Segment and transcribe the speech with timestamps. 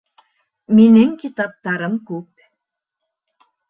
[0.79, 2.47] Минең китаптарым күп